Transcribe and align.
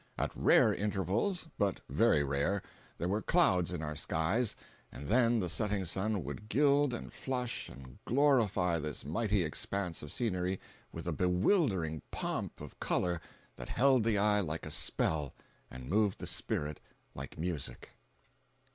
At 0.17 0.35
rare 0.35 0.73
intervals—but 0.73 1.81
very 1.87 2.23
rare—there 2.23 3.07
were 3.07 3.21
clouds 3.21 3.71
in 3.71 3.83
our 3.83 3.95
skies, 3.95 4.55
and 4.91 5.07
then 5.07 5.39
the 5.39 5.47
setting 5.47 5.85
sun 5.85 6.23
would 6.23 6.49
gild 6.49 6.91
and 6.91 7.13
flush 7.13 7.69
and 7.69 7.99
glorify 8.05 8.79
this 8.79 9.05
mighty 9.05 9.43
expanse 9.43 10.01
of 10.01 10.11
scenery 10.11 10.59
with 10.91 11.05
a 11.05 11.11
bewildering 11.13 12.01
pomp 12.09 12.61
of 12.61 12.79
color 12.79 13.21
that 13.57 13.69
held 13.69 14.03
the 14.03 14.17
eye 14.17 14.39
like 14.39 14.65
a 14.65 14.71
spell 14.71 15.35
and 15.69 15.87
moved 15.87 16.17
the 16.17 16.25
spirit 16.25 16.79
like 17.13 17.37
music. 17.37 17.91